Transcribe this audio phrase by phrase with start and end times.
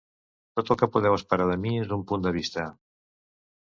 [0.59, 2.69] Tot el que podeu esperar de mi és un punt de vista.